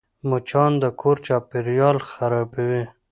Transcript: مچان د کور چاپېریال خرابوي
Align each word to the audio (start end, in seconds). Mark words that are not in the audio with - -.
مچان 0.29 0.71
د 0.81 0.83
کور 0.99 1.17
چاپېریال 1.25 1.97
خرابوي 2.09 2.83